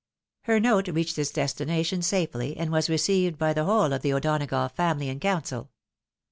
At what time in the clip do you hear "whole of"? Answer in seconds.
3.65-4.01